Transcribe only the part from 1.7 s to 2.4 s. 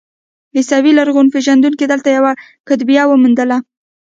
دلته یوه